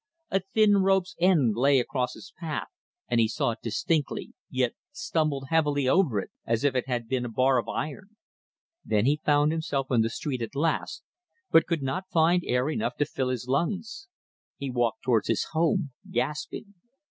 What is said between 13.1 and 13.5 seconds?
his